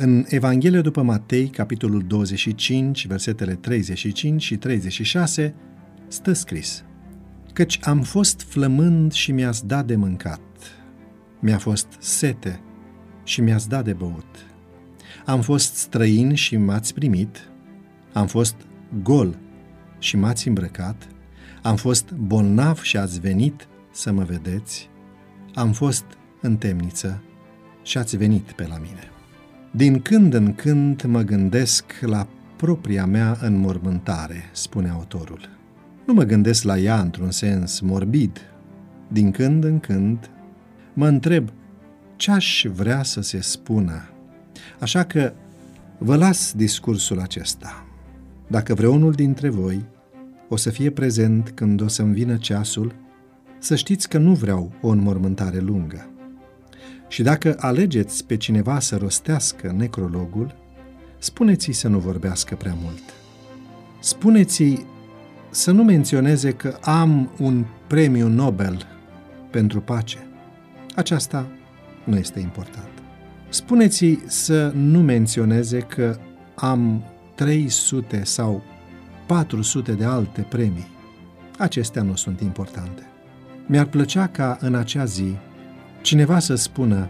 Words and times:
În 0.00 0.24
Evanghelia 0.28 0.80
după 0.80 1.02
Matei, 1.02 1.48
capitolul 1.48 2.04
25, 2.06 3.06
versetele 3.06 3.54
35 3.54 4.42
și 4.42 4.56
36, 4.56 5.54
stă 6.08 6.32
scris 6.32 6.84
Căci 7.52 7.78
am 7.82 8.02
fost 8.02 8.42
flămând 8.42 9.12
și 9.12 9.32
mi-ați 9.32 9.66
dat 9.66 9.86
de 9.86 9.96
mâncat, 9.96 10.40
mi-a 11.40 11.58
fost 11.58 11.86
sete 11.98 12.60
și 13.24 13.40
mi-ați 13.40 13.68
dat 13.68 13.84
de 13.84 13.92
băut. 13.92 14.46
Am 15.24 15.40
fost 15.40 15.74
străin 15.74 16.34
și 16.34 16.56
m-ați 16.56 16.94
primit, 16.94 17.50
am 18.12 18.26
fost 18.26 18.56
gol 19.02 19.38
și 19.98 20.16
m-ați 20.16 20.48
îmbrăcat, 20.48 21.08
am 21.62 21.76
fost 21.76 22.12
bolnav 22.12 22.80
și 22.80 22.96
ați 22.96 23.20
venit 23.20 23.68
să 23.92 24.12
mă 24.12 24.22
vedeți, 24.22 24.90
am 25.54 25.72
fost 25.72 26.04
în 26.40 26.56
temniță 26.56 27.22
și 27.82 27.98
ați 27.98 28.16
venit 28.16 28.52
pe 28.52 28.66
la 28.66 28.78
mine. 28.78 29.10
Din 29.70 30.00
când 30.00 30.34
în 30.34 30.54
când 30.54 31.02
mă 31.02 31.22
gândesc 31.22 31.84
la 32.00 32.26
propria 32.56 33.06
mea 33.06 33.36
înmormântare, 33.40 34.44
spune 34.52 34.88
autorul. 34.88 35.48
Nu 36.06 36.14
mă 36.14 36.22
gândesc 36.22 36.62
la 36.62 36.78
ea 36.78 37.00
într-un 37.00 37.30
sens 37.30 37.80
morbid. 37.80 38.38
Din 39.08 39.30
când 39.30 39.64
în 39.64 39.80
când 39.80 40.30
mă 40.92 41.06
întreb 41.06 41.48
ce 42.16 42.30
aș 42.30 42.66
vrea 42.74 43.02
să 43.02 43.20
se 43.20 43.40
spună. 43.40 44.08
Așa 44.80 45.04
că 45.04 45.32
vă 45.98 46.16
las 46.16 46.52
discursul 46.56 47.20
acesta. 47.20 47.86
Dacă 48.46 48.74
vreunul 48.74 49.12
dintre 49.12 49.48
voi 49.48 49.84
o 50.48 50.56
să 50.56 50.70
fie 50.70 50.90
prezent 50.90 51.50
când 51.50 51.80
o 51.80 51.88
să-mi 51.88 52.14
vină 52.14 52.36
ceasul, 52.36 52.94
să 53.58 53.76
știți 53.76 54.08
că 54.08 54.18
nu 54.18 54.34
vreau 54.34 54.72
o 54.80 54.88
înmormântare 54.88 55.58
lungă. 55.58 56.10
Și 57.08 57.22
dacă 57.22 57.56
alegeți 57.58 58.24
pe 58.24 58.36
cineva 58.36 58.80
să 58.80 58.96
rostească 58.96 59.74
necrologul, 59.76 60.54
spuneți-i 61.18 61.72
să 61.72 61.88
nu 61.88 61.98
vorbească 61.98 62.54
prea 62.54 62.76
mult. 62.82 63.02
Spuneți-i 64.00 64.86
să 65.50 65.70
nu 65.70 65.84
menționeze 65.84 66.52
că 66.52 66.78
am 66.80 67.30
un 67.38 67.64
premiu 67.86 68.28
Nobel 68.28 68.86
pentru 69.50 69.80
pace. 69.80 70.26
Aceasta 70.94 71.46
nu 72.04 72.16
este 72.16 72.40
important. 72.40 72.88
Spuneți-i 73.48 74.22
să 74.26 74.72
nu 74.74 75.02
menționeze 75.02 75.78
că 75.78 76.16
am 76.54 77.04
300 77.34 78.24
sau 78.24 78.62
400 79.26 79.92
de 79.92 80.04
alte 80.04 80.46
premii. 80.48 80.88
Acestea 81.58 82.02
nu 82.02 82.14
sunt 82.14 82.40
importante. 82.40 83.02
Mi-ar 83.66 83.86
plăcea 83.86 84.26
ca 84.26 84.56
în 84.60 84.74
acea 84.74 85.04
zi 85.04 85.36
cineva 86.00 86.38
să 86.38 86.54
spună 86.54 87.08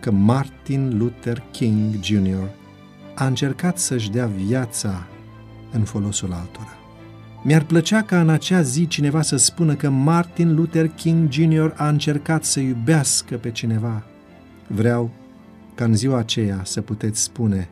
că 0.00 0.10
Martin 0.10 0.98
Luther 0.98 1.42
King 1.50 1.94
Jr. 2.02 2.48
a 3.14 3.26
încercat 3.26 3.78
să-și 3.78 4.10
dea 4.10 4.26
viața 4.26 5.06
în 5.72 5.82
folosul 5.82 6.32
altora. 6.32 6.78
Mi-ar 7.42 7.62
plăcea 7.62 8.02
ca 8.02 8.20
în 8.20 8.28
acea 8.28 8.62
zi 8.62 8.86
cineva 8.86 9.22
să 9.22 9.36
spună 9.36 9.74
că 9.74 9.90
Martin 9.90 10.54
Luther 10.54 10.88
King 10.88 11.30
Jr. 11.30 11.72
a 11.76 11.88
încercat 11.88 12.44
să 12.44 12.60
iubească 12.60 13.36
pe 13.36 13.50
cineva. 13.50 14.02
Vreau 14.66 15.10
ca 15.74 15.84
în 15.84 15.94
ziua 15.94 16.18
aceea 16.18 16.60
să 16.64 16.80
puteți 16.80 17.22
spune 17.22 17.68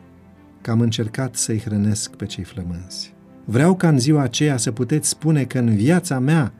că 0.61 0.71
am 0.71 0.81
încercat 0.81 1.35
să-i 1.35 1.59
hrănesc 1.59 2.15
pe 2.15 2.25
cei 2.25 2.43
flămânzi. 2.43 3.13
Vreau 3.45 3.75
ca 3.75 3.87
în 3.87 3.99
ziua 3.99 4.21
aceea 4.21 4.57
să 4.57 4.71
puteți 4.71 5.09
spune 5.09 5.43
că 5.43 5.59
în 5.59 5.75
viața 5.75 6.19
mea 6.19 6.53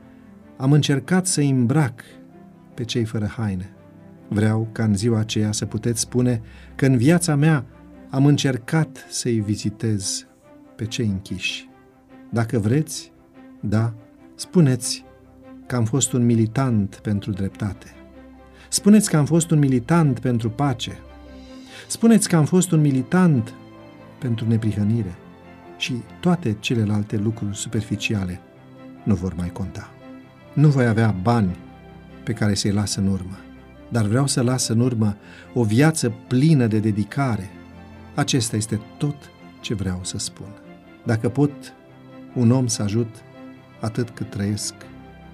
am 0.56 0.72
încercat 0.72 1.26
să 1.26 1.40
îmbrac 1.40 2.00
pe 2.74 2.84
cei 2.84 3.04
fără 3.04 3.26
haine. 3.26 3.70
Vreau 4.34 4.68
ca 4.72 4.84
în 4.84 4.94
ziua 4.94 5.18
aceea 5.18 5.52
să 5.52 5.66
puteți 5.66 6.00
spune 6.00 6.42
că 6.74 6.86
în 6.86 6.96
viața 6.96 7.34
mea 7.34 7.64
am 8.10 8.26
încercat 8.26 9.06
să-i 9.10 9.40
vizitez 9.40 10.26
pe 10.76 10.84
cei 10.84 11.06
închiși. 11.06 11.68
Dacă 12.30 12.58
vreți, 12.58 13.12
da, 13.60 13.94
spuneți 14.34 15.04
că 15.66 15.76
am 15.76 15.84
fost 15.84 16.12
un 16.12 16.24
militant 16.24 16.94
pentru 16.94 17.30
dreptate. 17.30 17.86
Spuneți 18.68 19.10
că 19.10 19.16
am 19.16 19.24
fost 19.24 19.50
un 19.50 19.58
militant 19.58 20.18
pentru 20.18 20.50
pace. 20.50 20.98
Spuneți 21.88 22.28
că 22.28 22.36
am 22.36 22.44
fost 22.44 22.70
un 22.70 22.80
militant 22.80 23.54
pentru 24.18 24.48
neprihănire 24.48 25.14
și 25.76 25.94
toate 26.20 26.56
celelalte 26.60 27.16
lucruri 27.16 27.56
superficiale 27.56 28.40
nu 29.04 29.14
vor 29.14 29.34
mai 29.34 29.48
conta. 29.48 29.90
Nu 30.54 30.68
voi 30.68 30.86
avea 30.86 31.14
bani 31.22 31.56
pe 32.24 32.32
care 32.32 32.54
să-i 32.54 32.72
las 32.72 32.94
în 32.94 33.06
urmă, 33.06 33.38
dar 33.94 34.06
vreau 34.06 34.26
să 34.26 34.42
las 34.42 34.68
în 34.68 34.80
urmă 34.80 35.16
o 35.52 35.64
viață 35.64 36.12
plină 36.28 36.66
de 36.66 36.78
dedicare. 36.78 37.50
Acesta 38.14 38.56
este 38.56 38.80
tot 38.98 39.16
ce 39.60 39.74
vreau 39.74 39.98
să 40.02 40.18
spun. 40.18 40.48
Dacă 41.04 41.28
pot 41.28 41.50
un 42.34 42.50
om 42.50 42.66
să 42.66 42.82
ajut 42.82 43.08
atât 43.80 44.10
cât 44.10 44.30
trăiesc, 44.30 44.74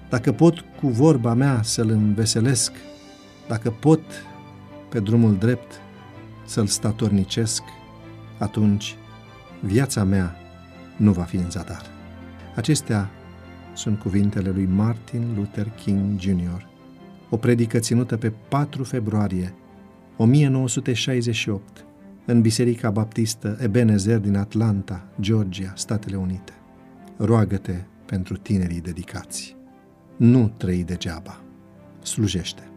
dacă 0.09 0.31
pot 0.31 0.59
cu 0.79 0.87
vorba 0.87 1.33
mea 1.33 1.61
să-l 1.63 1.89
înveselesc, 1.89 2.71
dacă 3.47 3.71
pot 3.71 4.01
pe 4.89 4.99
drumul 4.99 5.35
drept 5.35 5.71
să-l 6.45 6.67
statornicesc, 6.67 7.63
atunci 8.37 8.95
viața 9.59 10.03
mea 10.03 10.35
nu 10.97 11.11
va 11.11 11.23
fi 11.23 11.35
în 11.35 11.51
zadar. 11.51 11.85
Acestea 12.55 13.09
sunt 13.73 13.99
cuvintele 13.99 14.49
lui 14.49 14.65
Martin 14.65 15.33
Luther 15.35 15.69
King 15.69 16.19
Jr., 16.19 16.69
o 17.33 17.37
predică 17.37 17.79
ținută 17.79 18.17
pe 18.17 18.33
4 18.49 18.83
februarie 18.83 19.53
1968 20.17 21.85
în 22.25 22.41
Biserica 22.41 22.89
Baptistă 22.89 23.57
Ebenezer 23.61 24.17
din 24.17 24.35
Atlanta, 24.35 25.07
Georgia, 25.19 25.73
Statele 25.75 26.15
Unite. 26.15 26.53
Roagă-te 27.17 27.75
pentru 28.05 28.37
tinerii 28.37 28.81
dedicați. 28.81 29.55
Nu 30.17 30.53
trăi 30.57 30.83
degeaba. 30.83 31.41
Slujește. 32.01 32.70